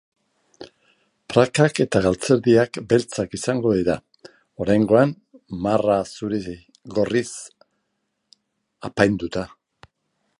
[1.33, 3.97] Prakak eta galtzerdiak beltzak izango dira,
[4.65, 5.13] oraingoan,
[5.67, 7.27] marra zuri-gorriz
[8.91, 9.49] apainduta.